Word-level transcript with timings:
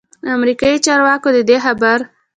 امریکايي 0.35 0.77
چارواکو 0.85 1.29
ددې 1.37 1.57
خبر 1.65 1.99